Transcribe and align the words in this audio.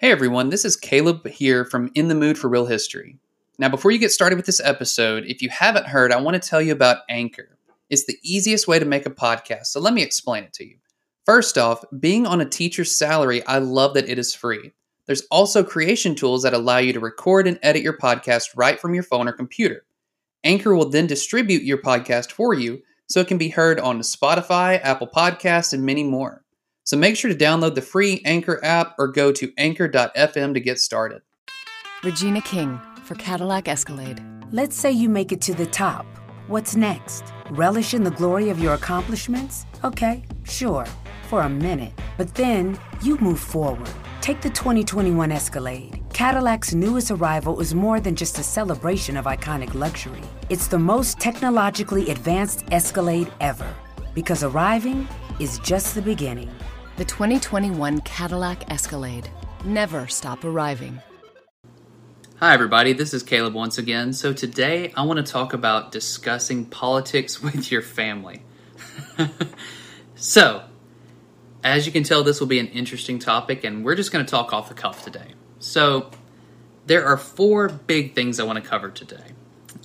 Hey 0.00 0.12
everyone, 0.12 0.50
this 0.50 0.64
is 0.64 0.76
Caleb 0.76 1.26
here 1.26 1.64
from 1.64 1.90
In 1.96 2.06
the 2.06 2.14
Mood 2.14 2.38
for 2.38 2.48
Real 2.48 2.66
History. 2.66 3.18
Now, 3.58 3.68
before 3.68 3.90
you 3.90 3.98
get 3.98 4.12
started 4.12 4.36
with 4.36 4.46
this 4.46 4.60
episode, 4.62 5.24
if 5.26 5.42
you 5.42 5.48
haven't 5.48 5.88
heard, 5.88 6.12
I 6.12 6.20
want 6.20 6.40
to 6.40 6.48
tell 6.48 6.62
you 6.62 6.70
about 6.70 6.98
Anchor. 7.08 7.58
It's 7.90 8.04
the 8.04 8.16
easiest 8.22 8.68
way 8.68 8.78
to 8.78 8.84
make 8.84 9.06
a 9.06 9.10
podcast, 9.10 9.66
so 9.66 9.80
let 9.80 9.92
me 9.92 10.02
explain 10.02 10.44
it 10.44 10.52
to 10.52 10.64
you. 10.64 10.76
First 11.26 11.58
off, 11.58 11.82
being 11.98 12.28
on 12.28 12.40
a 12.40 12.48
teacher's 12.48 12.94
salary, 12.96 13.44
I 13.44 13.58
love 13.58 13.94
that 13.94 14.08
it 14.08 14.20
is 14.20 14.32
free. 14.32 14.70
There's 15.06 15.26
also 15.32 15.64
creation 15.64 16.14
tools 16.14 16.44
that 16.44 16.54
allow 16.54 16.78
you 16.78 16.92
to 16.92 17.00
record 17.00 17.48
and 17.48 17.58
edit 17.64 17.82
your 17.82 17.98
podcast 17.98 18.50
right 18.54 18.78
from 18.78 18.94
your 18.94 19.02
phone 19.02 19.26
or 19.26 19.32
computer. 19.32 19.84
Anchor 20.44 20.76
will 20.76 20.90
then 20.90 21.08
distribute 21.08 21.64
your 21.64 21.78
podcast 21.78 22.30
for 22.30 22.54
you 22.54 22.82
so 23.08 23.18
it 23.18 23.26
can 23.26 23.36
be 23.36 23.48
heard 23.48 23.80
on 23.80 23.98
Spotify, 24.02 24.78
Apple 24.80 25.08
Podcasts, 25.08 25.72
and 25.72 25.82
many 25.82 26.04
more. 26.04 26.44
So 26.88 26.96
make 26.96 27.18
sure 27.18 27.30
to 27.30 27.36
download 27.36 27.74
the 27.74 27.82
free 27.82 28.22
Anchor 28.24 28.64
app 28.64 28.94
or 28.98 29.08
go 29.08 29.30
to 29.30 29.52
anchor.fm 29.58 30.54
to 30.54 30.60
get 30.60 30.80
started. 30.80 31.20
Regina 32.02 32.40
King 32.40 32.80
for 33.04 33.14
Cadillac 33.16 33.68
Escalade. 33.68 34.24
Let's 34.52 34.74
say 34.74 34.90
you 34.90 35.10
make 35.10 35.30
it 35.30 35.42
to 35.42 35.52
the 35.52 35.66
top. 35.66 36.06
What's 36.46 36.76
next? 36.76 37.24
Relish 37.50 37.92
in 37.92 38.04
the 38.04 38.10
glory 38.10 38.48
of 38.48 38.58
your 38.58 38.72
accomplishments? 38.72 39.66
Okay, 39.84 40.24
sure, 40.44 40.86
for 41.28 41.42
a 41.42 41.48
minute. 41.50 41.92
But 42.16 42.34
then 42.34 42.80
you 43.02 43.18
move 43.18 43.38
forward. 43.38 43.90
Take 44.22 44.40
the 44.40 44.48
2021 44.48 45.30
Escalade. 45.30 46.02
Cadillac's 46.14 46.74
newest 46.74 47.10
arrival 47.10 47.60
is 47.60 47.74
more 47.74 48.00
than 48.00 48.16
just 48.16 48.38
a 48.38 48.42
celebration 48.42 49.18
of 49.18 49.26
iconic 49.26 49.74
luxury. 49.74 50.22
It's 50.48 50.68
the 50.68 50.78
most 50.78 51.20
technologically 51.20 52.08
advanced 52.08 52.64
Escalade 52.72 53.30
ever. 53.42 53.68
Because 54.14 54.42
arriving 54.42 55.06
is 55.38 55.58
just 55.58 55.94
the 55.94 56.00
beginning. 56.00 56.50
The 56.98 57.04
2021 57.04 58.00
Cadillac 58.00 58.72
Escalade. 58.72 59.30
Never 59.64 60.08
stop 60.08 60.44
arriving. 60.44 61.00
Hi, 62.40 62.52
everybody. 62.52 62.92
This 62.92 63.14
is 63.14 63.22
Caleb 63.22 63.54
once 63.54 63.78
again. 63.78 64.12
So, 64.12 64.32
today 64.32 64.92
I 64.96 65.02
want 65.02 65.24
to 65.24 65.32
talk 65.32 65.52
about 65.52 65.92
discussing 65.92 66.64
politics 66.64 67.40
with 67.42 67.70
your 67.70 67.82
family. 67.82 68.42
so, 70.16 70.64
as 71.62 71.86
you 71.86 71.92
can 71.92 72.02
tell, 72.02 72.24
this 72.24 72.40
will 72.40 72.48
be 72.48 72.58
an 72.58 72.66
interesting 72.66 73.20
topic, 73.20 73.62
and 73.62 73.84
we're 73.84 73.94
just 73.94 74.10
going 74.10 74.26
to 74.26 74.30
talk 74.30 74.52
off 74.52 74.68
the 74.68 74.74
cuff 74.74 75.04
today. 75.04 75.34
So, 75.60 76.10
there 76.86 77.06
are 77.06 77.16
four 77.16 77.68
big 77.68 78.16
things 78.16 78.40
I 78.40 78.42
want 78.42 78.60
to 78.60 78.68
cover 78.68 78.90
today. 78.90 79.34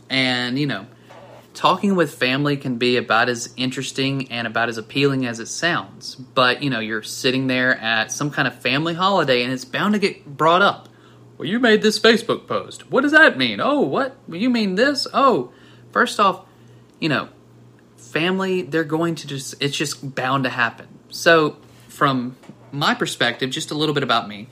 And, 0.09 0.57
you 0.57 0.65
know, 0.65 0.87
talking 1.53 1.95
with 1.95 2.13
family 2.13 2.57
can 2.57 2.77
be 2.77 2.97
about 2.97 3.29
as 3.29 3.53
interesting 3.55 4.31
and 4.31 4.47
about 4.47 4.69
as 4.69 4.77
appealing 4.77 5.25
as 5.25 5.39
it 5.39 5.47
sounds. 5.47 6.15
But, 6.15 6.63
you 6.63 6.69
know, 6.69 6.79
you're 6.79 7.03
sitting 7.03 7.47
there 7.47 7.77
at 7.77 8.11
some 8.11 8.31
kind 8.31 8.47
of 8.47 8.59
family 8.61 8.93
holiday 8.93 9.43
and 9.43 9.53
it's 9.53 9.65
bound 9.65 9.93
to 9.93 9.99
get 9.99 10.25
brought 10.25 10.61
up. 10.61 10.89
Well, 11.37 11.47
you 11.47 11.59
made 11.59 11.81
this 11.81 11.99
Facebook 11.99 12.47
post. 12.47 12.91
What 12.91 13.01
does 13.01 13.11
that 13.11 13.37
mean? 13.37 13.59
Oh, 13.59 13.81
what? 13.81 14.15
You 14.27 14.49
mean 14.49 14.75
this? 14.75 15.07
Oh, 15.13 15.51
first 15.91 16.19
off, 16.19 16.45
you 16.99 17.09
know, 17.09 17.29
family, 17.97 18.61
they're 18.61 18.83
going 18.83 19.15
to 19.15 19.27
just, 19.27 19.55
it's 19.59 19.75
just 19.75 20.15
bound 20.15 20.43
to 20.43 20.49
happen. 20.49 20.87
So, 21.09 21.57
from 21.87 22.35
my 22.71 22.93
perspective, 22.95 23.49
just 23.49 23.71
a 23.71 23.75
little 23.75 23.93
bit 23.93 24.03
about 24.03 24.27
me. 24.27 24.47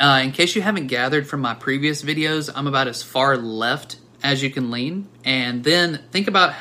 Uh, 0.00 0.20
in 0.24 0.32
case 0.32 0.56
you 0.56 0.62
haven't 0.62 0.88
gathered 0.88 1.26
from 1.26 1.40
my 1.40 1.54
previous 1.54 2.02
videos, 2.02 2.50
I'm 2.54 2.66
about 2.66 2.88
as 2.88 3.02
far 3.02 3.36
left 3.36 3.96
as 4.22 4.42
you 4.42 4.50
can 4.50 4.70
lean, 4.70 5.08
and 5.24 5.64
then 5.64 6.02
think 6.12 6.28
about 6.28 6.54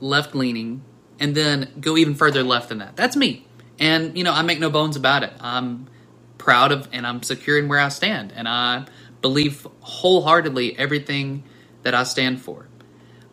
left 0.00 0.34
leaning, 0.34 0.82
and 1.20 1.34
then 1.34 1.72
go 1.80 1.96
even 1.96 2.14
further 2.14 2.42
left 2.42 2.70
than 2.70 2.78
that. 2.78 2.96
That's 2.96 3.16
me, 3.16 3.46
and 3.78 4.16
you 4.18 4.24
know 4.24 4.32
I 4.32 4.42
make 4.42 4.60
no 4.60 4.70
bones 4.70 4.96
about 4.96 5.22
it. 5.24 5.32
I'm 5.40 5.88
proud 6.38 6.72
of 6.72 6.88
and 6.92 7.06
I'm 7.06 7.22
secure 7.22 7.58
in 7.58 7.68
where 7.68 7.80
I 7.80 7.88
stand, 7.90 8.32
and 8.32 8.48
I 8.48 8.86
believe 9.22 9.66
wholeheartedly 9.80 10.78
everything 10.78 11.44
that 11.82 11.94
I 11.94 12.04
stand 12.04 12.42
for. 12.42 12.68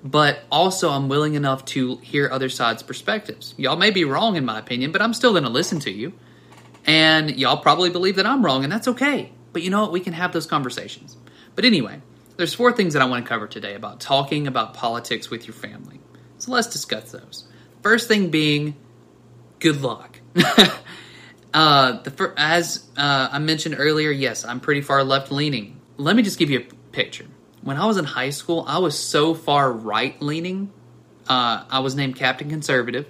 But 0.04 0.42
also, 0.52 0.92
I'm 0.92 1.10
willing 1.10 1.36
enough 1.36 1.66
to 1.66 1.98
hear 1.98 2.30
other 2.32 2.50
sides' 2.50 2.84
perspectives. 2.84 3.56
Y'all 3.58 3.78
may 3.78 3.92
be 3.92 4.06
wrong 4.06 4.36
in 4.38 4.46
my 4.46 4.60
opinion, 4.60 4.92
but 4.92 5.02
I'm 5.02 5.14
still 5.14 5.32
going 5.32 5.44
to 5.44 5.50
listen 5.50 5.80
to 5.82 5.92
you. 5.92 6.14
And 6.86 7.38
y'all 7.38 7.58
probably 7.58 7.90
believe 7.90 8.18
that 8.18 8.26
I'm 8.26 8.46
wrong, 8.46 8.64
and 8.64 8.72
that's 8.72 8.88
okay. 8.90 9.32
But 9.54 9.64
you 9.64 9.70
know 9.72 9.82
what? 9.82 9.92
We 9.94 10.02
can 10.02 10.14
have 10.14 10.34
those 10.34 10.48
conversations. 10.48 11.18
But 11.56 11.66
anyway, 11.66 12.02
there's 12.40 12.54
four 12.54 12.72
things 12.72 12.94
that 12.94 13.02
I 13.02 13.06
want 13.06 13.26
to 13.26 13.28
cover 13.28 13.48
today 13.48 13.76
about 13.76 14.00
talking 14.00 14.48
about 14.48 14.74
politics 14.74 15.30
with 15.30 15.46
your 15.46 15.54
family. 15.54 16.00
So 16.38 16.54
let's 16.54 16.68
discuss 16.68 17.12
those. 17.12 17.46
First 17.84 18.08
thing 18.08 18.30
being, 18.30 18.78
good 19.60 19.82
luck. 19.82 20.22
uh, 21.54 22.02
the 22.02 22.34
as 22.38 22.88
uh, 22.96 23.28
I 23.30 23.40
mentioned 23.40 23.76
earlier, 23.78 24.10
yes, 24.10 24.46
I'm 24.46 24.62
pretty 24.62 24.80
far 24.80 25.04
left 25.04 25.34
leaning. 25.34 25.82
Let 25.98 26.16
me 26.16 26.24
just 26.24 26.40
give 26.40 26.50
you 26.50 26.60
a 26.60 26.94
picture. 26.94 27.26
When 27.62 27.76
I 27.76 27.86
was 27.86 27.98
in 27.98 28.06
high 28.06 28.30
school, 28.30 28.64
I 28.66 28.78
was 28.78 28.98
so 28.98 29.34
far 29.34 29.70
right 29.70 30.20
leaning. 30.22 30.72
Uh, 31.28 31.66
I 31.70 31.80
was 31.80 31.94
named 31.94 32.16
Captain 32.16 32.50
Conservative, 32.50 33.06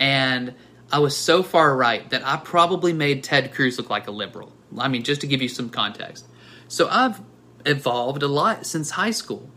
and 0.00 0.56
I 0.90 0.98
was 0.98 1.16
so 1.16 1.44
far 1.44 1.76
right 1.76 2.10
that 2.10 2.26
I 2.26 2.36
probably 2.38 2.92
made 2.92 3.22
Ted 3.22 3.54
Cruz 3.54 3.78
look 3.78 3.90
like 3.90 4.08
a 4.08 4.10
liberal. 4.10 4.52
I 4.76 4.88
mean, 4.88 5.04
just 5.04 5.20
to 5.20 5.28
give 5.28 5.40
you 5.40 5.48
some 5.48 5.70
context. 5.70 6.26
So 6.66 6.88
I've 6.88 7.20
evolved 7.66 8.22
a 8.22 8.28
lot 8.28 8.64
since 8.64 8.90
high 8.90 9.10
school. 9.10 9.50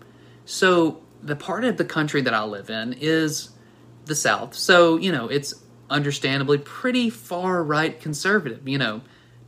So 0.46 1.02
the 1.22 1.36
part 1.36 1.64
of 1.64 1.78
the 1.78 1.86
country 1.86 2.22
that 2.22 2.34
I 2.34 2.44
live 2.44 2.70
in 2.70 2.94
is 2.94 3.50
the 4.06 4.16
South. 4.16 4.56
So, 4.56 4.98
you 4.98 5.12
know, 5.12 5.28
it's 5.28 5.54
understandably 5.90 6.58
pretty 6.58 7.10
far 7.10 7.64
right 7.64 8.00
conservative. 8.00 8.68
You 8.68 8.78
know, 8.78 9.02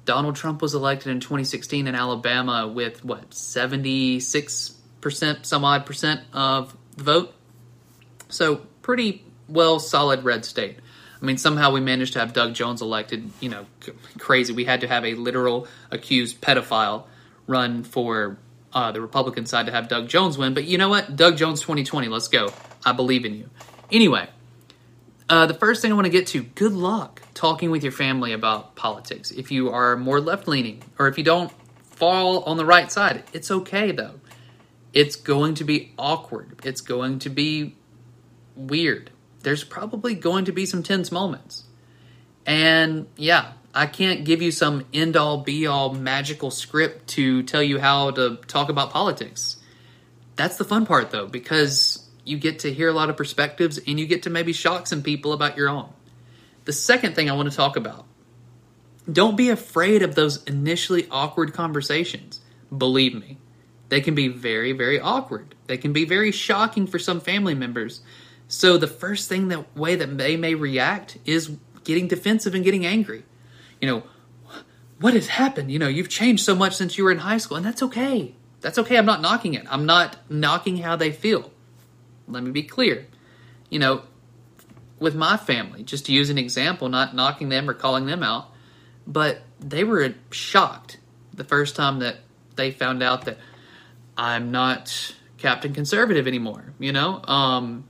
Donald 0.05 0.35
Trump 0.35 0.61
was 0.61 0.73
elected 0.73 1.11
in 1.11 1.19
2016 1.19 1.87
in 1.87 1.95
Alabama 1.95 2.67
with 2.67 3.03
what, 3.03 3.31
76% 3.31 5.45
some 5.45 5.65
odd 5.65 5.85
percent 5.85 6.21
of 6.33 6.75
the 6.95 7.03
vote? 7.03 7.33
So, 8.29 8.67
pretty 8.81 9.25
well 9.47 9.79
solid 9.79 10.23
red 10.23 10.45
state. 10.45 10.77
I 11.21 11.25
mean, 11.25 11.37
somehow 11.37 11.71
we 11.71 11.81
managed 11.81 12.13
to 12.13 12.19
have 12.19 12.33
Doug 12.33 12.55
Jones 12.55 12.81
elected, 12.81 13.29
you 13.39 13.49
know, 13.49 13.67
c- 13.81 13.91
crazy. 14.17 14.53
We 14.53 14.65
had 14.65 14.81
to 14.81 14.87
have 14.87 15.05
a 15.05 15.13
literal 15.13 15.67
accused 15.91 16.41
pedophile 16.41 17.03
run 17.45 17.83
for 17.83 18.39
uh, 18.73 18.91
the 18.91 19.01
Republican 19.01 19.45
side 19.45 19.65
to 19.65 19.71
have 19.71 19.87
Doug 19.87 20.07
Jones 20.07 20.37
win. 20.37 20.53
But 20.53 20.65
you 20.65 20.77
know 20.77 20.89
what? 20.89 21.15
Doug 21.15 21.37
Jones 21.37 21.61
2020, 21.61 22.07
let's 22.07 22.27
go. 22.27 22.49
I 22.85 22.93
believe 22.93 23.25
in 23.25 23.35
you. 23.35 23.49
Anyway, 23.91 24.27
uh, 25.29 25.45
the 25.45 25.53
first 25.53 25.81
thing 25.81 25.91
I 25.91 25.95
want 25.95 26.05
to 26.05 26.11
get 26.11 26.27
to 26.27 26.43
good 26.43 26.73
luck 26.73 27.21
talking 27.33 27.71
with 27.71 27.83
your 27.83 27.91
family 27.91 28.33
about 28.33 28.75
politics. 28.75 29.31
If 29.31 29.51
you 29.51 29.69
are 29.69 29.95
more 29.95 30.19
left 30.19 30.47
leaning 30.47 30.83
or 30.99 31.07
if 31.07 31.17
you 31.17 31.23
don't 31.23 31.51
fall 31.83 32.43
on 32.43 32.57
the 32.57 32.65
right 32.65 32.91
side, 32.91 33.23
it's 33.33 33.51
okay 33.51 33.91
though. 33.91 34.19
It's 34.93 35.15
going 35.15 35.55
to 35.55 35.63
be 35.63 35.93
awkward, 35.97 36.59
it's 36.63 36.81
going 36.81 37.19
to 37.19 37.29
be 37.29 37.77
weird. 38.55 39.11
There's 39.41 39.63
probably 39.63 40.15
going 40.15 40.45
to 40.45 40.51
be 40.51 40.65
some 40.65 40.83
tense 40.83 41.11
moments. 41.11 41.63
And 42.45 43.07
yeah, 43.17 43.53
I 43.73 43.85
can't 43.85 44.25
give 44.25 44.41
you 44.41 44.51
some 44.51 44.85
end 44.93 45.15
all 45.15 45.37
be 45.37 45.67
all 45.67 45.93
magical 45.93 46.51
script 46.51 47.07
to 47.09 47.43
tell 47.43 47.63
you 47.63 47.79
how 47.79 48.11
to 48.11 48.37
talk 48.47 48.69
about 48.69 48.91
politics. 48.91 49.57
That's 50.35 50.57
the 50.57 50.65
fun 50.65 50.85
part 50.85 51.11
though, 51.11 51.27
because 51.27 52.07
you 52.23 52.37
get 52.37 52.59
to 52.59 52.73
hear 52.73 52.89
a 52.89 52.93
lot 52.93 53.09
of 53.09 53.17
perspectives 53.17 53.79
and 53.87 53.99
you 53.99 54.05
get 54.05 54.23
to 54.23 54.29
maybe 54.29 54.53
shock 54.53 54.87
some 54.87 55.03
people 55.03 55.33
about 55.33 55.57
your 55.57 55.69
own. 55.69 55.89
The 56.65 56.73
second 56.73 57.15
thing 57.15 57.29
I 57.29 57.33
want 57.33 57.49
to 57.49 57.55
talk 57.55 57.75
about 57.75 58.05
don't 59.11 59.35
be 59.35 59.49
afraid 59.49 60.03
of 60.03 60.15
those 60.15 60.43
initially 60.43 61.07
awkward 61.09 61.53
conversations. 61.53 62.41
Believe 62.75 63.15
me, 63.15 63.37
they 63.89 63.99
can 63.99 64.15
be 64.15 64.27
very, 64.27 64.73
very 64.73 64.99
awkward. 64.99 65.55
They 65.67 65.77
can 65.77 65.91
be 65.91 66.05
very 66.05 66.31
shocking 66.31 66.87
for 66.87 66.99
some 66.99 67.19
family 67.19 67.55
members. 67.55 68.01
So 68.47 68.77
the 68.77 68.87
first 68.87 69.27
thing 69.27 69.47
that 69.47 69.75
way 69.75 69.95
that 69.95 70.17
they 70.17 70.37
may 70.37 70.55
react 70.55 71.17
is 71.25 71.57
getting 71.83 72.07
defensive 72.07 72.53
and 72.53 72.63
getting 72.63 72.85
angry 72.85 73.23
you 73.81 73.87
know, 73.87 74.03
what 74.99 75.15
has 75.15 75.27
happened? 75.27 75.71
You 75.71 75.79
know, 75.79 75.87
you've 75.87 76.07
changed 76.07 76.45
so 76.45 76.55
much 76.55 76.75
since 76.75 76.97
you 76.97 77.03
were 77.03 77.11
in 77.11 77.17
high 77.17 77.39
school, 77.39 77.57
and 77.57 77.65
that's 77.65 77.81
okay. 77.83 78.35
That's 78.61 78.77
okay. 78.77 78.97
I'm 78.97 79.07
not 79.07 79.21
knocking 79.21 79.55
it. 79.55 79.65
I'm 79.69 79.87
not 79.87 80.17
knocking 80.29 80.77
how 80.77 80.95
they 80.95 81.11
feel. 81.11 81.51
Let 82.27 82.43
me 82.43 82.51
be 82.51 82.63
clear. 82.63 83.07
You 83.69 83.79
know, 83.79 84.03
with 84.99 85.15
my 85.15 85.35
family, 85.35 85.83
just 85.83 86.05
to 86.05 86.13
use 86.13 86.29
an 86.29 86.37
example, 86.37 86.87
not 86.87 87.15
knocking 87.15 87.49
them 87.49 87.67
or 87.67 87.73
calling 87.73 88.05
them 88.05 88.21
out, 88.21 88.51
but 89.07 89.41
they 89.59 89.83
were 89.83 90.13
shocked 90.29 90.99
the 91.33 91.43
first 91.43 91.75
time 91.75 91.99
that 91.99 92.17
they 92.55 92.69
found 92.69 93.01
out 93.01 93.25
that 93.25 93.39
I'm 94.15 94.51
not 94.51 95.15
Captain 95.39 95.73
Conservative 95.73 96.27
anymore. 96.27 96.73
You 96.77 96.91
know, 96.91 97.23
um, 97.23 97.85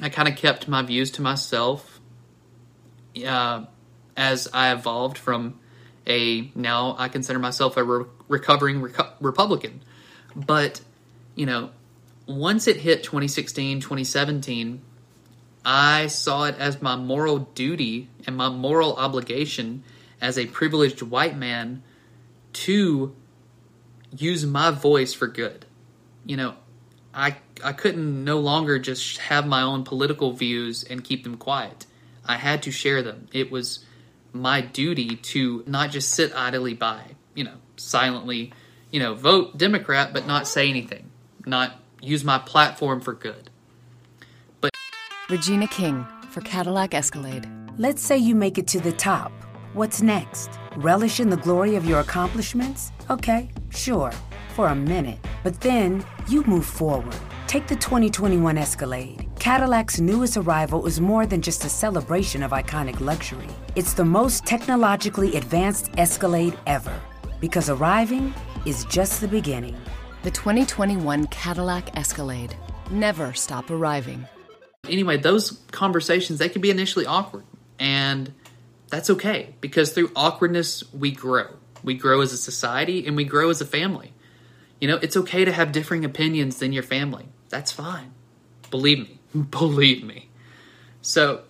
I 0.00 0.08
kind 0.08 0.28
of 0.28 0.36
kept 0.36 0.66
my 0.68 0.80
views 0.80 1.10
to 1.12 1.22
myself. 1.22 1.91
Uh, 3.26 3.64
as 4.16 4.48
I 4.52 4.72
evolved 4.72 5.18
from 5.18 5.58
a 6.06 6.50
now 6.54 6.96
I 6.98 7.08
consider 7.08 7.38
myself 7.38 7.76
a 7.76 7.84
re- 7.84 8.06
recovering 8.28 8.80
reco- 8.80 9.12
Republican. 9.20 9.82
But, 10.34 10.80
you 11.34 11.46
know, 11.46 11.70
once 12.26 12.66
it 12.66 12.78
hit 12.78 13.02
2016, 13.02 13.80
2017, 13.80 14.82
I 15.64 16.06
saw 16.08 16.44
it 16.44 16.56
as 16.58 16.82
my 16.82 16.96
moral 16.96 17.38
duty 17.54 18.08
and 18.26 18.36
my 18.36 18.48
moral 18.48 18.96
obligation 18.96 19.84
as 20.20 20.38
a 20.38 20.46
privileged 20.46 21.02
white 21.02 21.36
man 21.36 21.82
to 22.52 23.14
use 24.16 24.44
my 24.44 24.70
voice 24.70 25.14
for 25.14 25.26
good. 25.26 25.66
You 26.24 26.36
know, 26.36 26.54
I 27.14 27.36
I 27.62 27.72
couldn't 27.72 28.24
no 28.24 28.38
longer 28.38 28.78
just 28.78 29.18
have 29.18 29.46
my 29.46 29.62
own 29.62 29.84
political 29.84 30.32
views 30.32 30.82
and 30.82 31.04
keep 31.04 31.24
them 31.24 31.36
quiet. 31.36 31.86
I 32.24 32.36
had 32.36 32.62
to 32.64 32.70
share 32.70 33.02
them. 33.02 33.28
It 33.32 33.50
was 33.50 33.84
my 34.32 34.60
duty 34.60 35.16
to 35.16 35.62
not 35.66 35.90
just 35.90 36.10
sit 36.10 36.34
idly 36.34 36.74
by, 36.74 37.02
you 37.34 37.44
know, 37.44 37.56
silently, 37.76 38.52
you 38.90 39.00
know, 39.00 39.14
vote 39.14 39.58
Democrat 39.58 40.12
but 40.12 40.26
not 40.26 40.46
say 40.46 40.68
anything, 40.68 41.10
not 41.44 41.74
use 42.00 42.24
my 42.24 42.38
platform 42.38 43.00
for 43.00 43.12
good. 43.12 43.50
But 44.60 44.72
Regina 45.28 45.66
King 45.66 46.06
for 46.30 46.40
Cadillac 46.40 46.94
Escalade. 46.94 47.48
Let's 47.78 48.02
say 48.02 48.16
you 48.18 48.34
make 48.34 48.58
it 48.58 48.66
to 48.68 48.80
the 48.80 48.92
top. 48.92 49.32
What's 49.74 50.02
next? 50.02 50.50
Relish 50.76 51.20
in 51.20 51.30
the 51.30 51.36
glory 51.38 51.76
of 51.76 51.86
your 51.86 52.00
accomplishments? 52.00 52.92
Okay, 53.08 53.48
sure, 53.70 54.12
for 54.54 54.68
a 54.68 54.74
minute. 54.74 55.18
But 55.42 55.60
then 55.60 56.04
you 56.28 56.44
move 56.44 56.66
forward. 56.66 57.16
Take 57.46 57.66
the 57.66 57.76
2021 57.76 58.58
Escalade. 58.58 59.28
Cadillac's 59.42 59.98
newest 59.98 60.36
arrival 60.36 60.86
is 60.86 61.00
more 61.00 61.26
than 61.26 61.42
just 61.42 61.64
a 61.64 61.68
celebration 61.68 62.44
of 62.44 62.52
iconic 62.52 63.00
luxury. 63.00 63.48
It's 63.74 63.92
the 63.92 64.04
most 64.04 64.46
technologically 64.46 65.34
advanced 65.34 65.90
Escalade 65.98 66.56
ever. 66.68 66.94
Because 67.40 67.68
arriving 67.68 68.32
is 68.66 68.84
just 68.84 69.20
the 69.20 69.26
beginning. 69.26 69.76
The 70.22 70.30
2021 70.30 71.26
Cadillac 71.26 71.98
Escalade. 71.98 72.54
Never 72.92 73.34
stop 73.34 73.68
arriving. 73.68 74.28
anyway, 74.88 75.16
those 75.16 75.60
conversations 75.72 76.38
they 76.38 76.48
can 76.48 76.62
be 76.62 76.70
initially 76.70 77.04
awkward, 77.04 77.42
and 77.80 78.32
that's 78.90 79.10
okay 79.10 79.56
because 79.60 79.90
through 79.90 80.12
awkwardness 80.14 80.84
we 80.94 81.10
grow. 81.10 81.48
We 81.82 81.94
grow 81.94 82.20
as 82.20 82.32
a 82.32 82.36
society 82.36 83.08
and 83.08 83.16
we 83.16 83.24
grow 83.24 83.50
as 83.50 83.60
a 83.60 83.66
family. 83.66 84.12
You 84.80 84.86
know, 84.86 85.00
it's 85.02 85.16
okay 85.16 85.44
to 85.44 85.50
have 85.50 85.72
differing 85.72 86.04
opinions 86.04 86.58
than 86.58 86.72
your 86.72 86.84
family. 86.84 87.26
That's 87.48 87.72
fine. 87.72 88.12
Believe 88.70 89.00
me. 89.00 89.18
Believe 89.50 90.04
me. 90.04 90.28
So, 91.00 91.42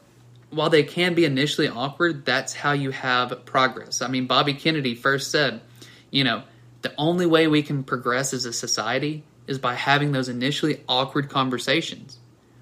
while 0.51 0.71
they 0.71 0.83
can 0.83 1.15
be 1.15 1.25
initially 1.25 1.69
awkward, 1.69 2.25
that's 2.25 2.53
how 2.53 2.73
you 2.73 2.91
have 2.91 3.45
progress. 3.47 4.03
I 4.03 4.09
mean, 4.09 4.27
Bobby 4.27 4.53
Kennedy 4.53 4.95
first 4.95 5.31
said, 5.31 5.63
you 6.11 6.25
know, 6.25 6.43
the 6.83 6.93
only 6.99 7.27
way 7.27 7.47
we 7.47 7.63
can 7.63 7.85
progress 7.85 8.35
as 8.35 8.45
a 8.45 8.53
society 8.53 9.25
is 9.47 9.59
by 9.59 9.75
having 9.75 10.13
those 10.13 10.29
initially 10.29 10.83
awkward 10.89 11.31
conversations. 11.31 12.19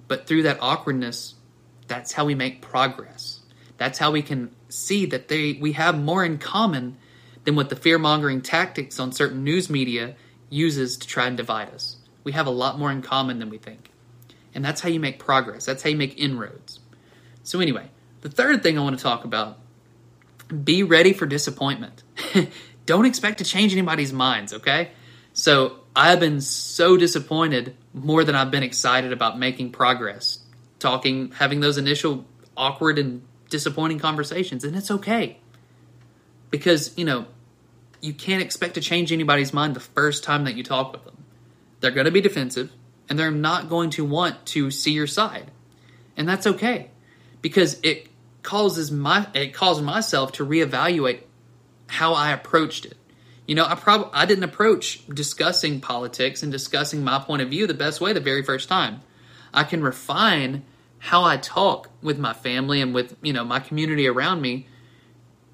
But 0.09 0.27
through 0.27 0.45
that 0.45 0.59
awkwardness, 0.61 1.35
that's 1.89 2.13
how 2.13 2.25
we 2.25 2.35
make 2.35 2.63
progress. 2.63 3.41
That's 3.77 3.99
how 3.99 4.11
we 4.11 4.23
can 4.23 4.55
see 4.69 5.07
that 5.07 5.29
they 5.29 5.55
we 5.55 5.73
have 5.73 5.99
more 5.99 6.25
in 6.25 6.39
common 6.39 6.97
than 7.45 7.57
what 7.57 7.71
the 7.71 7.77
fear 7.77 7.99
mongering 7.99 8.43
tactics 8.43 9.01
on 9.01 9.13
certain 9.13 9.43
news 9.43 9.71
media 9.71 10.15
uses 10.49 10.99
to 10.99 11.09
try 11.09 11.27
and 11.27 11.37
divide 11.37 11.71
us. 11.71 11.97
We 12.23 12.33
have 12.33 12.47
a 12.47 12.51
lot 12.51 12.79
more 12.79 12.93
in 12.93 13.03
common 13.03 13.39
than 13.39 13.51
we 13.51 13.59
think. 13.59 13.91
And 14.55 14.65
that's 14.65 14.81
how 14.81 14.89
you 14.89 15.01
make 15.01 15.19
progress. 15.19 15.65
That's 15.65 15.83
how 15.83 15.91
you 15.91 15.97
make 15.97 16.19
inroads. 16.19 16.81
So, 17.43 17.61
anyway, 17.61 17.91
the 18.21 18.29
third 18.29 18.63
thing 18.63 18.79
I 18.79 18.83
want 18.83 18.99
to 18.99 19.03
talk 19.03 19.25
about 19.25 19.59
be 20.65 20.83
ready 20.83 21.13
for 21.13 21.27
disappointment. 21.27 22.03
Don't 22.87 23.07
expect 23.07 23.39
to 23.39 23.45
change 23.45 23.73
anybody's 23.73 24.13
minds, 24.13 24.53
okay? 24.53 24.91
So, 25.33 25.77
I've 25.95 26.21
been 26.21 26.41
so 26.41 26.97
disappointed 26.97 27.77
more 27.93 28.25
than 28.25 28.35
I've 28.35 28.51
been 28.51 28.63
excited 28.63 29.13
about 29.13 29.39
making 29.39 29.73
progress, 29.73 30.41
talking, 30.79 31.33
having 31.33 31.61
those 31.61 31.79
initial 31.79 32.25
awkward 32.57 32.99
and 32.99 33.23
disappointing 33.49 33.99
conversations, 33.99 34.65
and 34.65 34.77
it's 34.77 34.91
okay. 34.91 35.39
Because, 36.51 36.97
you 36.97 37.05
know, 37.05 37.27
you 38.01 38.13
can't 38.13 38.43
expect 38.43 38.75
to 38.75 38.81
change 38.81 39.13
anybody's 39.13 39.53
mind 39.53 39.75
the 39.75 39.81
first 39.81 40.25
time 40.25 40.45
that 40.45 40.55
you 40.55 40.63
talk 40.63 40.93
with 40.93 41.05
them. 41.05 41.25
They're 41.81 41.91
going 41.91 42.07
to 42.07 42.11
be 42.11 42.21
defensive 42.21 42.73
and 43.11 43.19
they're 43.19 43.33
not 43.33 43.69
going 43.69 43.91
to 43.91 44.05
want 44.05 44.47
to 44.47 44.71
see 44.71 44.93
your 44.93 45.09
side. 45.09 45.51
And 46.17 46.29
that's 46.29 46.47
okay 46.47 46.91
because 47.43 47.79
it 47.83 48.07
causes 48.43 48.91
my 48.91 49.27
it 49.35 49.53
caused 49.53 49.83
myself 49.83 50.33
to 50.33 50.47
reevaluate 50.47 51.25
how 51.89 52.15
I 52.15 52.31
approached 52.31 52.87
it. 52.87 52.97
You 53.47 53.57
know, 53.57 53.67
I 53.67 53.75
probably 53.75 54.11
I 54.15 54.25
didn't 54.27 54.45
approach 54.45 55.05
discussing 55.09 55.81
politics 55.81 56.43
and 56.43 56.53
discussing 56.53 57.03
my 57.03 57.19
point 57.19 57.43
of 57.43 57.51
view 57.51 57.67
the 57.67 57.75
best 57.75 58.01
way 58.01 58.13
the 58.13 58.21
very 58.21 58.45
first 58.45 58.69
time. 58.69 59.03
I 59.53 59.65
can 59.65 59.83
refine 59.83 60.63
how 61.01 61.25
I 61.25 61.39
talk 61.39 61.91
with 62.03 62.19
my 62.19 62.33
family 62.33 62.81
and 62.81 62.95
with, 62.95 63.17
you 63.23 63.33
know, 63.33 63.45
my 63.45 63.59
community 63.59 64.07
around 64.07 64.41
me 64.41 64.69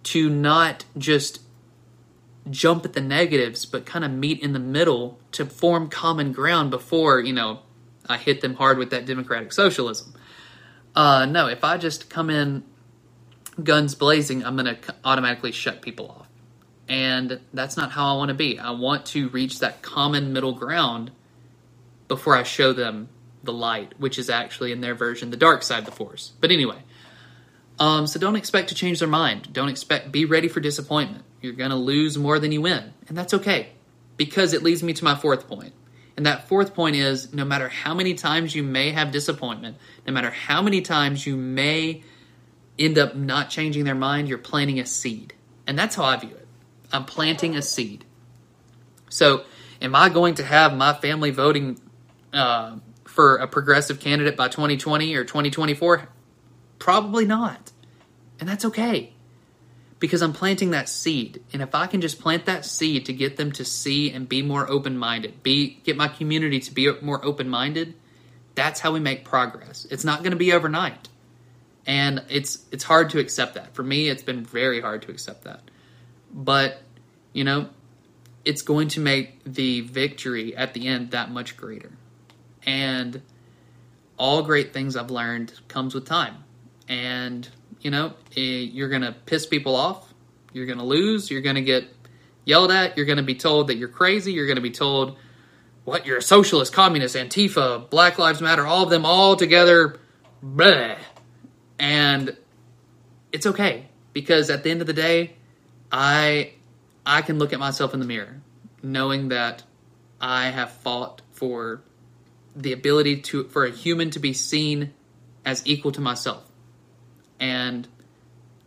to 0.02 0.28
not 0.28 0.84
just 0.98 1.40
jump 2.50 2.84
at 2.84 2.92
the 2.92 3.00
negatives, 3.00 3.66
but 3.66 3.86
kind 3.86 4.04
of 4.04 4.10
meet 4.10 4.40
in 4.40 4.52
the 4.52 4.58
middle 4.58 5.18
to 5.32 5.44
form 5.46 5.88
common 5.88 6.32
ground 6.32 6.70
before, 6.70 7.20
you 7.20 7.32
know, 7.32 7.60
I 8.08 8.16
hit 8.16 8.40
them 8.40 8.54
hard 8.54 8.78
with 8.78 8.90
that 8.90 9.06
democratic 9.06 9.52
socialism. 9.52 10.14
Uh, 10.94 11.26
no, 11.26 11.48
if 11.48 11.64
I 11.64 11.76
just 11.76 12.08
come 12.08 12.30
in 12.30 12.64
guns 13.62 13.94
blazing, 13.94 14.44
I'm 14.44 14.56
going 14.56 14.76
to 14.76 14.94
automatically 15.04 15.52
shut 15.52 15.82
people 15.82 16.08
off. 16.10 16.28
And 16.88 17.40
that's 17.52 17.76
not 17.76 17.90
how 17.90 18.14
I 18.14 18.16
want 18.16 18.28
to 18.28 18.34
be. 18.34 18.58
I 18.58 18.70
want 18.70 19.06
to 19.06 19.28
reach 19.30 19.58
that 19.58 19.82
common 19.82 20.32
middle 20.32 20.52
ground 20.52 21.10
before 22.06 22.36
I 22.36 22.44
show 22.44 22.72
them 22.72 23.08
the 23.42 23.52
light, 23.52 23.94
which 23.98 24.18
is 24.18 24.30
actually 24.30 24.72
in 24.72 24.80
their 24.80 24.94
version 24.94 25.30
the 25.30 25.36
dark 25.36 25.62
side 25.62 25.80
of 25.80 25.84
the 25.84 25.90
force. 25.90 26.32
But 26.40 26.52
anyway, 26.52 26.78
um, 27.78 28.06
so 28.06 28.18
don't 28.18 28.36
expect 28.36 28.70
to 28.70 28.74
change 28.74 29.00
their 29.00 29.08
mind. 29.08 29.52
Don't 29.52 29.68
expect, 29.68 30.10
be 30.10 30.24
ready 30.24 30.48
for 30.48 30.60
disappointment. 30.60 31.24
You're 31.42 31.52
going 31.52 31.70
to 31.70 31.76
lose 31.76 32.16
more 32.16 32.38
than 32.38 32.52
you 32.52 32.62
win. 32.62 32.92
And 33.08 33.16
that's 33.16 33.34
okay 33.34 33.70
because 34.16 34.52
it 34.52 34.62
leads 34.62 34.82
me 34.82 34.92
to 34.94 35.04
my 35.04 35.14
fourth 35.14 35.46
point. 35.46 35.74
And 36.16 36.24
that 36.24 36.48
fourth 36.48 36.74
point 36.74 36.96
is 36.96 37.34
no 37.34 37.44
matter 37.44 37.68
how 37.68 37.92
many 37.92 38.14
times 38.14 38.54
you 38.54 38.62
may 38.62 38.90
have 38.92 39.12
disappointment, 39.12 39.76
no 40.06 40.12
matter 40.12 40.30
how 40.30 40.62
many 40.62 40.80
times 40.80 41.26
you 41.26 41.36
may 41.36 42.02
end 42.78 42.96
up 42.96 43.14
not 43.14 43.50
changing 43.50 43.84
their 43.84 43.94
mind, 43.94 44.28
you're 44.28 44.38
planting 44.38 44.80
a 44.80 44.86
seed. 44.86 45.34
And 45.66 45.78
that's 45.78 45.94
how 45.94 46.04
I 46.04 46.16
view 46.16 46.30
it. 46.30 46.48
I'm 46.92 47.04
planting 47.04 47.56
a 47.56 47.62
seed. 47.62 48.04
So, 49.10 49.44
am 49.82 49.94
I 49.94 50.08
going 50.08 50.36
to 50.36 50.44
have 50.44 50.74
my 50.74 50.94
family 50.94 51.30
voting 51.30 51.78
uh, 52.32 52.76
for 53.04 53.36
a 53.36 53.46
progressive 53.46 54.00
candidate 54.00 54.36
by 54.36 54.48
2020 54.48 55.14
or 55.16 55.24
2024? 55.24 56.08
Probably 56.78 57.24
not. 57.24 57.72
And 58.38 58.48
that's 58.48 58.64
okay 58.64 59.12
because 59.98 60.22
I'm 60.22 60.32
planting 60.32 60.70
that 60.70 60.88
seed. 60.88 61.42
And 61.52 61.62
if 61.62 61.74
I 61.74 61.86
can 61.86 62.00
just 62.00 62.20
plant 62.20 62.46
that 62.46 62.64
seed 62.64 63.06
to 63.06 63.12
get 63.12 63.36
them 63.36 63.52
to 63.52 63.64
see 63.64 64.10
and 64.12 64.28
be 64.28 64.42
more 64.42 64.70
open-minded, 64.70 65.42
be 65.42 65.80
get 65.84 65.96
my 65.96 66.08
community 66.08 66.60
to 66.60 66.74
be 66.74 66.92
more 67.00 67.24
open-minded, 67.24 67.94
that's 68.54 68.80
how 68.80 68.92
we 68.92 69.00
make 69.00 69.24
progress. 69.24 69.86
It's 69.90 70.04
not 70.04 70.20
going 70.20 70.32
to 70.32 70.36
be 70.36 70.52
overnight. 70.52 71.08
And 71.86 72.24
it's 72.28 72.64
it's 72.72 72.84
hard 72.84 73.10
to 73.10 73.20
accept 73.20 73.54
that. 73.54 73.74
For 73.74 73.82
me, 73.82 74.08
it's 74.08 74.22
been 74.22 74.44
very 74.44 74.80
hard 74.80 75.02
to 75.02 75.10
accept 75.10 75.44
that. 75.44 75.62
But, 76.32 76.82
you 77.32 77.44
know, 77.44 77.68
it's 78.44 78.62
going 78.62 78.88
to 78.88 79.00
make 79.00 79.42
the 79.44 79.82
victory 79.82 80.56
at 80.56 80.74
the 80.74 80.88
end 80.88 81.12
that 81.12 81.30
much 81.30 81.56
greater. 81.56 81.92
And 82.64 83.22
all 84.18 84.42
great 84.42 84.72
things 84.72 84.96
I've 84.96 85.10
learned 85.10 85.52
comes 85.68 85.94
with 85.94 86.06
time. 86.06 86.44
And 86.88 87.48
you 87.80 87.90
know, 87.90 88.14
eh, 88.36 88.40
you're 88.40 88.88
to 89.02 89.14
piss 89.26 89.46
people 89.46 89.76
off. 89.76 90.12
You're 90.52 90.66
to 90.78 90.84
lose. 90.84 91.30
You're 91.30 91.42
to 91.56 91.62
get 91.62 91.84
yelled 92.44 92.70
at. 92.70 92.96
You're 92.96 93.06
to 93.18 93.22
be 93.22 93.34
told 93.34 93.68
that 93.68 93.76
you're 93.76 93.88
crazy. 93.88 94.32
You're 94.32 94.46
to 94.56 94.62
be 94.62 94.70
told, 94.70 95.16
what, 95.84 96.06
you're 96.06 96.18
a 96.18 96.22
socialist, 96.22 96.72
communist, 96.72 97.14
Antifa, 97.14 97.88
Black 97.90 98.18
Lives 98.18 98.40
Matter, 98.40 98.66
all 98.66 98.84
of 98.84 98.90
them 98.90 99.04
all 99.04 99.36
together. 99.36 100.00
Bleh. 100.44 100.98
And 101.78 102.36
it's 103.32 103.46
okay 103.46 103.86
because 104.12 104.48
at 104.50 104.62
the 104.62 104.70
end 104.70 104.80
of 104.80 104.86
the 104.86 104.92
day, 104.92 105.34
I 105.92 106.52
I 107.04 107.22
can 107.22 107.38
look 107.38 107.52
at 107.52 107.60
myself 107.60 107.94
in 107.94 108.00
the 108.00 108.06
mirror 108.06 108.40
knowing 108.82 109.28
that 109.28 109.62
I 110.20 110.46
have 110.48 110.70
fought 110.70 111.22
for 111.32 111.82
the 112.54 112.72
ability 112.72 113.20
to 113.20 113.44
for 113.44 113.64
a 113.64 113.70
human 113.70 114.10
to 114.10 114.18
be 114.18 114.32
seen 114.32 114.92
as 115.44 115.62
equal 115.66 115.92
to 115.92 116.00
myself. 116.00 116.50
And 117.40 117.86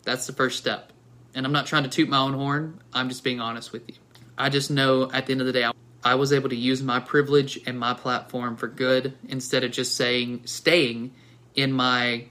that's 0.03 0.27
the 0.27 0.33
first 0.33 0.57
step. 0.57 0.91
And 1.35 1.45
I'm 1.45 1.51
not 1.51 1.65
trying 1.67 1.83
to 1.83 1.89
toot 1.89 2.09
my 2.09 2.17
own 2.17 2.33
horn, 2.33 2.81
I'm 2.93 3.09
just 3.09 3.23
being 3.23 3.39
honest 3.39 3.71
with 3.71 3.87
you. 3.87 3.95
I 4.37 4.49
just 4.49 4.71
know 4.71 5.11
at 5.11 5.25
the 5.25 5.33
end 5.33 5.41
of 5.41 5.47
the 5.47 5.53
day, 5.53 5.69
I 6.03 6.15
was 6.15 6.31
able 6.31 6.49
to 6.49 6.55
use 6.55 6.81
my 6.81 6.99
privilege 6.99 7.59
and 7.65 7.77
my 7.77 7.93
platform 7.93 8.55
for 8.55 8.67
good 8.67 9.17
instead 9.27 9.63
of 9.63 9.71
just 9.71 9.95
saying, 9.95 10.43
staying 10.45 11.13
in 11.55 11.73
my 11.73 12.27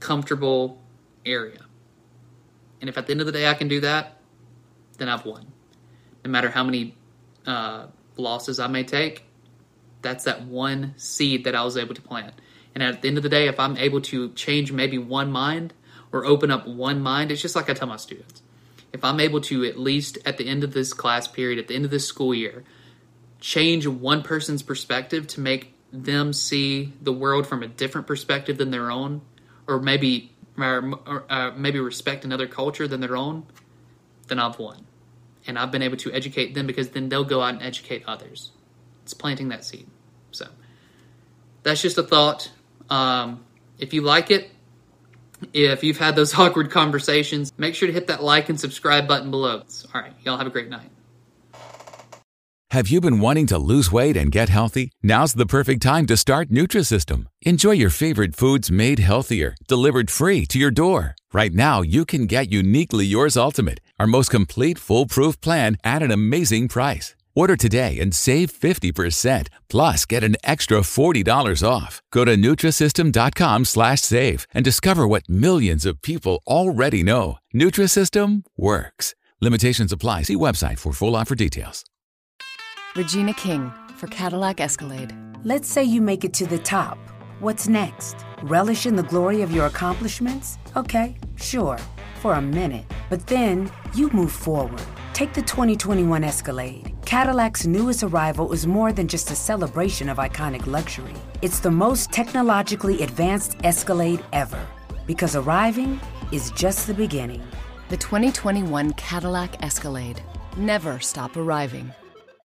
comfortable 0.00 0.80
area. 1.26 1.60
And 2.80 2.88
if 2.88 2.96
at 2.96 3.06
the 3.06 3.12
end 3.12 3.20
of 3.20 3.26
the 3.26 3.32
day 3.32 3.46
I 3.46 3.54
can 3.54 3.68
do 3.68 3.80
that, 3.80 4.16
then 4.96 5.08
I've 5.08 5.26
won. 5.26 5.46
No 6.24 6.30
matter 6.30 6.48
how 6.48 6.64
many 6.64 6.96
uh, 7.46 7.86
losses 8.16 8.58
I 8.58 8.66
may 8.66 8.84
take, 8.84 9.24
that's 10.02 10.24
that 10.24 10.42
one 10.44 10.94
seed 10.96 11.44
that 11.44 11.54
I 11.54 11.62
was 11.62 11.76
able 11.76 11.94
to 11.94 12.02
plant. 12.02 12.34
And 12.74 12.82
at 12.82 13.02
the 13.02 13.08
end 13.08 13.16
of 13.18 13.22
the 13.22 13.28
day, 13.28 13.48
if 13.48 13.60
I'm 13.60 13.76
able 13.76 14.00
to 14.02 14.30
change 14.32 14.72
maybe 14.72 14.96
one 14.96 15.30
mind, 15.30 15.74
or 16.12 16.24
open 16.24 16.50
up 16.50 16.66
one 16.66 17.00
mind. 17.00 17.30
It's 17.30 17.42
just 17.42 17.56
like 17.56 17.70
I 17.70 17.74
tell 17.74 17.88
my 17.88 17.96
students. 17.96 18.42
if 18.92 19.04
I'm 19.04 19.20
able 19.20 19.40
to 19.42 19.64
at 19.64 19.78
least 19.78 20.18
at 20.26 20.36
the 20.36 20.48
end 20.48 20.64
of 20.64 20.72
this 20.72 20.92
class 20.92 21.28
period, 21.28 21.58
at 21.58 21.68
the 21.68 21.74
end 21.74 21.84
of 21.84 21.90
this 21.90 22.06
school 22.06 22.34
year, 22.34 22.64
change 23.40 23.86
one 23.86 24.22
person's 24.22 24.62
perspective 24.62 25.26
to 25.28 25.40
make 25.40 25.74
them 25.92 26.32
see 26.32 26.92
the 27.00 27.12
world 27.12 27.46
from 27.46 27.62
a 27.62 27.68
different 27.68 28.06
perspective 28.06 28.58
than 28.58 28.70
their 28.70 28.90
own, 28.90 29.20
or 29.66 29.80
maybe 29.80 30.32
or, 30.58 31.24
uh, 31.30 31.52
maybe 31.56 31.80
respect 31.80 32.24
another 32.24 32.46
culture 32.46 32.86
than 32.86 33.00
their 33.00 33.16
own, 33.16 33.46
then 34.28 34.38
I've 34.38 34.58
won. 34.58 34.86
And 35.46 35.58
I've 35.58 35.70
been 35.70 35.82
able 35.82 35.96
to 35.98 36.12
educate 36.12 36.54
them 36.54 36.66
because 36.66 36.90
then 36.90 37.08
they'll 37.08 37.24
go 37.24 37.40
out 37.40 37.54
and 37.54 37.62
educate 37.62 38.04
others. 38.06 38.50
It's 39.04 39.14
planting 39.14 39.48
that 39.48 39.64
seed. 39.64 39.86
So 40.32 40.48
that's 41.62 41.80
just 41.80 41.96
a 41.96 42.02
thought. 42.02 42.50
Um, 42.90 43.44
if 43.78 43.94
you 43.94 44.02
like 44.02 44.30
it, 44.30 44.50
if 45.52 45.82
you've 45.82 45.98
had 45.98 46.16
those 46.16 46.34
awkward 46.38 46.70
conversations, 46.70 47.52
make 47.58 47.74
sure 47.74 47.86
to 47.86 47.92
hit 47.92 48.06
that 48.08 48.22
like 48.22 48.48
and 48.48 48.58
subscribe 48.58 49.06
button 49.06 49.30
below. 49.30 49.62
All 49.94 50.00
right, 50.00 50.12
y'all 50.24 50.38
have 50.38 50.46
a 50.46 50.50
great 50.50 50.68
night. 50.68 50.90
Have 52.72 52.86
you 52.86 53.00
been 53.00 53.18
wanting 53.18 53.48
to 53.48 53.58
lose 53.58 53.90
weight 53.90 54.16
and 54.16 54.30
get 54.30 54.48
healthy? 54.48 54.92
Now's 55.02 55.32
the 55.32 55.44
perfect 55.44 55.82
time 55.82 56.06
to 56.06 56.16
start 56.16 56.50
Nutrisystem. 56.50 57.26
Enjoy 57.42 57.72
your 57.72 57.90
favorite 57.90 58.36
foods 58.36 58.70
made 58.70 59.00
healthier, 59.00 59.56
delivered 59.66 60.08
free 60.08 60.46
to 60.46 60.56
your 60.56 60.70
door. 60.70 61.16
Right 61.32 61.52
now, 61.52 61.82
you 61.82 62.04
can 62.04 62.26
get 62.26 62.52
uniquely 62.52 63.06
yours 63.06 63.36
ultimate, 63.36 63.80
our 63.98 64.06
most 64.06 64.30
complete 64.30 64.78
foolproof 64.78 65.40
plan 65.40 65.78
at 65.82 66.00
an 66.00 66.12
amazing 66.12 66.68
price. 66.68 67.16
Order 67.34 67.56
today 67.56 67.98
and 68.00 68.14
save 68.14 68.52
50%, 68.52 69.48
plus 69.68 70.06
get 70.06 70.24
an 70.24 70.36
extra 70.42 70.80
$40 70.80 71.68
off. 71.68 72.02
Go 72.10 72.24
to 72.24 72.36
Nutrisystem.com 72.36 73.64
slash 73.64 74.00
save 74.00 74.46
and 74.52 74.64
discover 74.64 75.06
what 75.06 75.28
millions 75.28 75.86
of 75.86 76.02
people 76.02 76.42
already 76.46 77.02
know. 77.02 77.38
Nutrisystem 77.54 78.44
works. 78.56 79.14
Limitations 79.40 79.92
apply. 79.92 80.22
See 80.22 80.36
website 80.36 80.78
for 80.78 80.92
full 80.92 81.16
offer 81.16 81.34
details. 81.34 81.84
Regina 82.96 83.32
King 83.34 83.72
for 83.96 84.08
Cadillac 84.08 84.60
Escalade. 84.60 85.14
Let's 85.44 85.68
say 85.68 85.84
you 85.84 86.00
make 86.00 86.24
it 86.24 86.34
to 86.34 86.46
the 86.46 86.58
top. 86.58 86.98
What's 87.38 87.68
next? 87.68 88.16
Relish 88.42 88.84
in 88.84 88.96
the 88.96 89.04
glory 89.04 89.42
of 89.42 89.52
your 89.52 89.66
accomplishments? 89.66 90.58
Okay, 90.76 91.16
sure, 91.36 91.78
for 92.20 92.34
a 92.34 92.42
minute. 92.42 92.84
But 93.08 93.26
then 93.26 93.70
you 93.94 94.10
move 94.10 94.32
forward. 94.32 94.82
Take 95.14 95.32
the 95.32 95.42
2021 95.42 96.24
Escalade. 96.24 96.89
Cadillac's 97.10 97.66
newest 97.66 98.04
arrival 98.04 98.52
is 98.52 98.68
more 98.68 98.92
than 98.92 99.08
just 99.08 99.32
a 99.32 99.34
celebration 99.34 100.08
of 100.08 100.18
iconic 100.18 100.64
luxury. 100.68 101.12
It's 101.42 101.58
the 101.58 101.68
most 101.68 102.12
technologically 102.12 103.02
advanced 103.02 103.56
Escalade 103.64 104.24
ever. 104.32 104.64
Because 105.08 105.34
arriving 105.34 105.98
is 106.30 106.52
just 106.52 106.86
the 106.86 106.94
beginning. 106.94 107.42
The 107.88 107.96
2021 107.96 108.92
Cadillac 108.92 109.60
Escalade. 109.64 110.22
Never 110.56 111.00
stop 111.00 111.36
arriving. 111.36 111.92